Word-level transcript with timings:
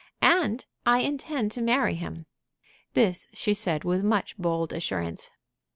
"And 0.23 0.65
I 0.83 1.01
intend 1.01 1.51
to 1.51 1.61
marry 1.61 1.93
him." 1.93 2.25
This 2.95 3.27
she 3.33 3.53
said 3.53 3.83
with 3.83 4.03
much 4.03 4.35
bold 4.35 4.73
assurance. 4.73 5.29